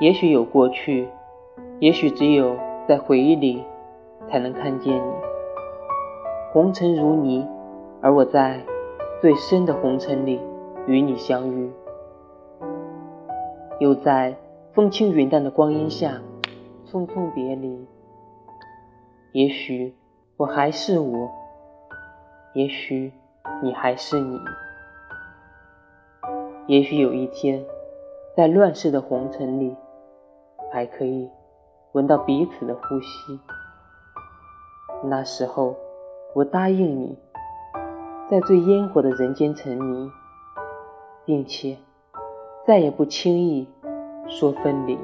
[0.00, 1.08] 也许有过去，
[1.78, 2.56] 也许只有
[2.88, 3.62] 在回忆里
[4.28, 5.12] 才能看见你。
[6.52, 7.46] 红尘如泥，
[8.00, 8.60] 而我在
[9.20, 10.40] 最深的红尘里
[10.88, 11.70] 与你相遇，
[13.78, 14.34] 又在
[14.72, 16.20] 风轻云淡的光阴下
[16.84, 17.86] 匆匆别离。
[19.30, 19.94] 也许
[20.36, 21.30] 我还是我，
[22.54, 23.12] 也许
[23.62, 24.40] 你还是你，
[26.66, 27.64] 也许有一天，
[28.36, 29.76] 在乱世的红尘里。
[30.74, 31.30] 还可以
[31.92, 33.38] 闻到彼此的呼吸。
[35.04, 35.76] 那时候，
[36.34, 37.16] 我答应你，
[38.28, 40.10] 在最烟火的人间沉迷，
[41.24, 41.78] 并且
[42.66, 43.68] 再也不轻易
[44.26, 44.98] 说分离。